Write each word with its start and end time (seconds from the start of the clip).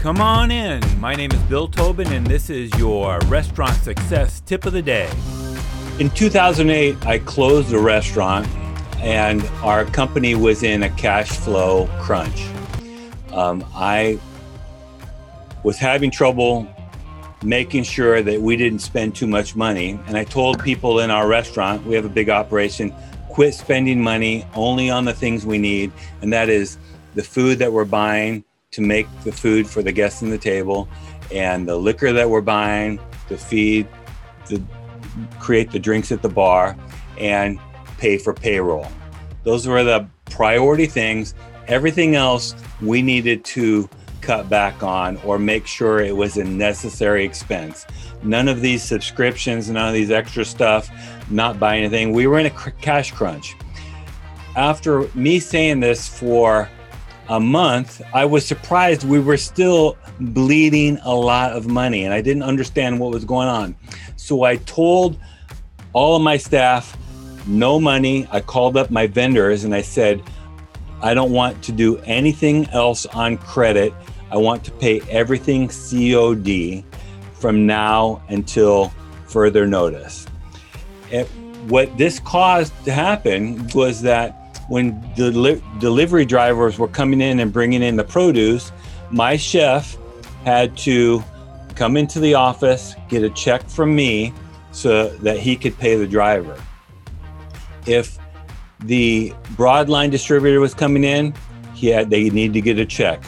Come 0.00 0.22
on 0.22 0.50
in. 0.50 0.80
My 0.98 1.14
name 1.14 1.30
is 1.30 1.38
Bill 1.40 1.68
Tobin, 1.68 2.10
and 2.10 2.26
this 2.26 2.48
is 2.48 2.74
your 2.78 3.18
restaurant 3.26 3.76
success 3.82 4.40
tip 4.40 4.64
of 4.64 4.72
the 4.72 4.80
day. 4.80 5.10
In 5.98 6.08
2008, 6.08 7.04
I 7.04 7.18
closed 7.18 7.68
the 7.68 7.78
restaurant, 7.78 8.48
and 8.96 9.44
our 9.62 9.84
company 9.84 10.34
was 10.34 10.62
in 10.62 10.84
a 10.84 10.88
cash 10.88 11.28
flow 11.28 11.86
crunch. 12.00 12.46
Um, 13.34 13.62
I 13.74 14.18
was 15.64 15.76
having 15.76 16.10
trouble 16.10 16.66
making 17.42 17.82
sure 17.82 18.22
that 18.22 18.40
we 18.40 18.56
didn't 18.56 18.78
spend 18.78 19.14
too 19.14 19.26
much 19.26 19.54
money. 19.54 20.00
And 20.06 20.16
I 20.16 20.24
told 20.24 20.64
people 20.64 21.00
in 21.00 21.10
our 21.10 21.28
restaurant, 21.28 21.84
we 21.84 21.94
have 21.94 22.06
a 22.06 22.10
big 22.10 22.30
operation, 22.30 22.94
quit 23.28 23.52
spending 23.52 24.02
money 24.02 24.46
only 24.54 24.88
on 24.88 25.04
the 25.04 25.12
things 25.12 25.44
we 25.44 25.58
need. 25.58 25.92
And 26.22 26.32
that 26.32 26.48
is 26.48 26.78
the 27.14 27.22
food 27.22 27.58
that 27.58 27.74
we're 27.74 27.84
buying 27.84 28.44
to 28.72 28.80
make 28.80 29.06
the 29.24 29.32
food 29.32 29.66
for 29.66 29.82
the 29.82 29.90
guests 29.90 30.22
in 30.22 30.30
the 30.30 30.38
table 30.38 30.88
and 31.32 31.68
the 31.68 31.74
liquor 31.74 32.12
that 32.12 32.28
we're 32.28 32.40
buying 32.40 33.00
to 33.28 33.36
feed, 33.36 33.88
to 34.46 34.64
create 35.40 35.72
the 35.72 35.78
drinks 35.78 36.12
at 36.12 36.22
the 36.22 36.28
bar 36.28 36.76
and 37.18 37.58
pay 37.98 38.16
for 38.16 38.32
payroll. 38.32 38.86
Those 39.42 39.66
were 39.66 39.82
the 39.82 40.08
priority 40.26 40.86
things. 40.86 41.34
Everything 41.66 42.14
else 42.14 42.54
we 42.80 43.02
needed 43.02 43.44
to 43.46 43.88
cut 44.20 44.48
back 44.48 44.82
on 44.82 45.16
or 45.24 45.38
make 45.38 45.66
sure 45.66 46.00
it 46.00 46.14
was 46.14 46.36
a 46.36 46.44
necessary 46.44 47.24
expense. 47.24 47.86
None 48.22 48.46
of 48.48 48.60
these 48.60 48.82
subscriptions, 48.82 49.68
none 49.68 49.88
of 49.88 49.94
these 49.94 50.10
extra 50.12 50.44
stuff, 50.44 50.90
not 51.30 51.58
buy 51.58 51.76
anything. 51.76 52.12
We 52.12 52.28
were 52.28 52.38
in 52.38 52.46
a 52.46 52.50
cash 52.50 53.10
crunch. 53.12 53.56
After 54.56 55.08
me 55.14 55.40
saying 55.40 55.80
this 55.80 56.06
for 56.06 56.68
a 57.30 57.38
month, 57.38 58.02
I 58.12 58.24
was 58.24 58.44
surprised 58.44 59.04
we 59.04 59.20
were 59.20 59.36
still 59.36 59.96
bleeding 60.18 60.98
a 61.04 61.14
lot 61.14 61.52
of 61.52 61.68
money 61.68 62.04
and 62.04 62.12
I 62.12 62.20
didn't 62.20 62.42
understand 62.42 62.98
what 62.98 63.12
was 63.12 63.24
going 63.24 63.46
on. 63.46 63.76
So 64.16 64.42
I 64.42 64.56
told 64.56 65.16
all 65.92 66.16
of 66.16 66.22
my 66.22 66.36
staff, 66.36 66.98
no 67.46 67.78
money. 67.78 68.26
I 68.32 68.40
called 68.40 68.76
up 68.76 68.90
my 68.90 69.06
vendors 69.06 69.62
and 69.62 69.76
I 69.76 69.80
said, 69.80 70.20
I 71.02 71.14
don't 71.14 71.30
want 71.30 71.62
to 71.62 71.72
do 71.72 71.98
anything 71.98 72.68
else 72.70 73.06
on 73.06 73.38
credit. 73.38 73.94
I 74.32 74.36
want 74.36 74.64
to 74.64 74.72
pay 74.72 75.00
everything 75.08 75.68
COD 75.68 76.84
from 77.34 77.64
now 77.64 78.22
until 78.28 78.92
further 79.28 79.68
notice. 79.68 80.26
It, 81.12 81.28
what 81.68 81.96
this 81.96 82.18
caused 82.18 82.72
to 82.86 82.92
happen 82.92 83.68
was 83.72 84.02
that 84.02 84.39
when 84.70 85.00
the 85.16 85.60
delivery 85.80 86.24
drivers 86.24 86.78
were 86.78 86.86
coming 86.86 87.20
in 87.20 87.40
and 87.40 87.52
bringing 87.52 87.82
in 87.82 87.96
the 87.96 88.04
produce, 88.04 88.70
my 89.10 89.36
chef 89.36 89.98
had 90.44 90.76
to 90.76 91.24
come 91.74 91.96
into 91.96 92.20
the 92.20 92.34
office, 92.34 92.94
get 93.08 93.24
a 93.24 93.30
check 93.30 93.68
from 93.68 93.96
me 93.96 94.32
so 94.70 95.08
that 95.08 95.40
he 95.40 95.56
could 95.56 95.76
pay 95.76 95.96
the 95.96 96.06
driver. 96.06 96.56
If 97.84 98.16
the 98.84 99.30
broadline 99.56 100.12
distributor 100.12 100.60
was 100.60 100.72
coming 100.72 101.02
in, 101.02 101.34
he 101.74 101.88
had 101.88 102.08
they 102.08 102.30
need 102.30 102.52
to 102.52 102.60
get 102.60 102.78
a 102.78 102.86
check. 102.86 103.24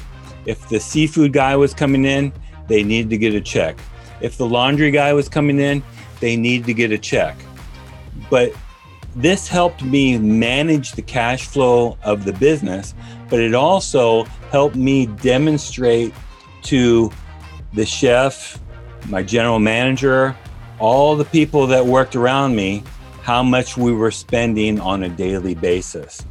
If 0.47 0.69
the 0.69 0.79
seafood 0.79 1.33
guy 1.33 1.57
was 1.57 1.75
coming 1.75 2.05
in, 2.05 2.33
they 2.69 2.85
needed 2.85 3.11
to 3.11 3.19
get 3.19 3.35
a 3.35 3.41
check. 3.41 3.79
If 4.21 4.37
the 4.37 4.47
laundry 4.47 4.93
guy 4.93 5.13
was 5.13 5.29
coming 5.29 5.59
in, 5.59 5.83
they 6.21 6.37
needed 6.37 6.67
to 6.67 6.75
get 6.75 6.93
a 6.93 6.99
check. 6.99 7.37
But 8.31 8.53
this 9.15 9.49
helped 9.49 9.83
me 9.83 10.19
manage 10.19 10.93
the 10.93 11.03
cash 11.03 11.47
flow 11.47 11.99
of 12.03 12.25
the 12.25 12.33
business, 12.33 12.95
but 13.29 13.41
it 13.41 13.55
also 13.55 14.25
helped 14.51 14.77
me 14.77 15.07
demonstrate 15.07 16.15
to 16.63 17.11
the 17.75 17.85
chef, 17.85 18.59
my 19.09 19.23
general 19.23 19.59
manager, 19.59 20.37
all 20.79 21.17
the 21.17 21.25
people 21.27 21.67
that 21.67 21.85
worked 21.85 22.17
around 22.17 22.57
me 22.57 22.83
how 23.23 23.43
much 23.43 23.77
we 23.77 23.93
were 23.93 24.11
spending 24.11 24.81
on 24.81 25.05
a 25.05 25.09
daily 25.09 25.55
basis. 25.55 26.25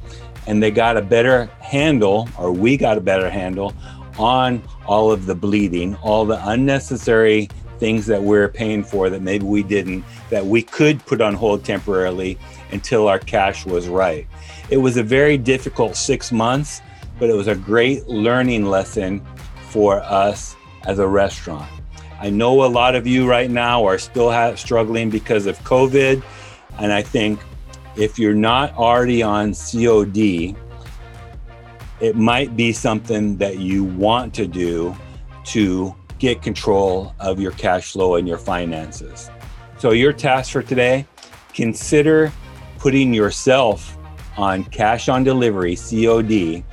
And 0.47 0.61
they 0.61 0.71
got 0.71 0.97
a 0.97 1.01
better 1.01 1.45
handle, 1.59 2.27
or 2.37 2.51
we 2.51 2.75
got 2.77 2.97
a 2.97 3.01
better 3.01 3.29
handle 3.29 3.73
on 4.17 4.61
all 4.85 5.11
of 5.11 5.25
the 5.25 5.35
bleeding, 5.35 5.95
all 5.97 6.25
the 6.25 6.41
unnecessary 6.49 7.49
things 7.81 8.05
that 8.05 8.21
we're 8.21 8.47
paying 8.47 8.83
for 8.83 9.09
that 9.09 9.23
maybe 9.23 9.43
we 9.43 9.63
didn't, 9.63 10.05
that 10.29 10.45
we 10.45 10.61
could 10.61 11.03
put 11.07 11.19
on 11.19 11.33
hold 11.33 11.65
temporarily 11.65 12.37
until 12.71 13.07
our 13.07 13.17
cash 13.17 13.65
was 13.65 13.87
right. 13.87 14.27
It 14.69 14.77
was 14.77 14.97
a 14.97 15.03
very 15.03 15.35
difficult 15.35 15.95
six 15.95 16.31
months, 16.31 16.79
but 17.17 17.27
it 17.27 17.33
was 17.33 17.47
a 17.47 17.55
great 17.55 18.07
learning 18.07 18.67
lesson 18.67 19.25
for 19.69 19.99
us 20.01 20.55
as 20.83 20.99
a 20.99 21.07
restaurant. 21.07 21.67
I 22.19 22.29
know 22.29 22.63
a 22.63 22.69
lot 22.69 22.93
of 22.93 23.07
you 23.07 23.27
right 23.27 23.49
now 23.49 23.83
are 23.83 23.97
still 23.97 24.29
ha- 24.29 24.53
struggling 24.53 25.09
because 25.09 25.47
of 25.47 25.57
COVID. 25.61 26.21
And 26.77 26.93
I 26.93 27.01
think 27.01 27.39
if 27.95 28.19
you're 28.19 28.35
not 28.35 28.75
already 28.75 29.23
on 29.23 29.55
COD, 29.55 30.55
it 31.99 32.15
might 32.15 32.55
be 32.55 32.73
something 32.73 33.37
that 33.37 33.57
you 33.57 33.83
want 33.83 34.35
to 34.35 34.45
do 34.45 34.95
to 35.45 35.95
get 36.21 36.41
control 36.43 37.15
of 37.19 37.39
your 37.39 37.51
cash 37.53 37.93
flow 37.93 38.13
and 38.15 38.27
your 38.27 38.37
finances. 38.37 39.31
So, 39.79 39.89
your 39.89 40.13
task 40.13 40.51
for 40.51 40.61
today 40.61 41.07
consider 41.53 42.31
putting 42.77 43.11
yourself 43.11 43.97
on 44.37 44.63
cash 44.65 45.09
on 45.09 45.23
delivery, 45.23 45.75
COD, 45.75 46.63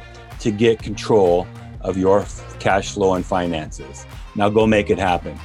to 0.41 0.51
get 0.51 0.81
control 0.81 1.47
of 1.81 1.97
your 1.97 2.27
cash 2.61 2.93
flow 2.93 3.15
and 3.15 3.25
finances. 3.25 4.05
Now, 4.37 4.51
go 4.51 4.67
make 4.67 4.91
it 4.91 4.99
happen. 4.99 5.41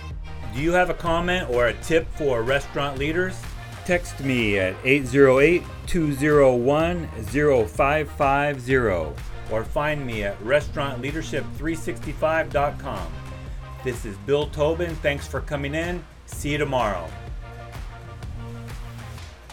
Do 0.53 0.59
you 0.59 0.73
have 0.73 0.89
a 0.89 0.93
comment 0.93 1.49
or 1.49 1.67
a 1.67 1.73
tip 1.75 2.05
for 2.15 2.43
restaurant 2.43 2.99
leaders? 2.99 3.41
Text 3.85 4.19
me 4.19 4.59
at 4.59 4.75
808 4.83 5.63
201 5.87 7.07
0550 7.07 8.75
or 9.49 9.63
find 9.63 10.05
me 10.05 10.23
at 10.23 10.37
restaurantleadership365.com. 10.41 13.22
This 13.83 14.05
is 14.05 14.15
Bill 14.19 14.47
Tobin. 14.47 14.95
Thanks 14.95 15.27
for 15.27 15.41
coming 15.41 15.75
in. 15.75 16.05
See 16.25 16.53
you 16.53 16.57
tomorrow. 16.57 17.05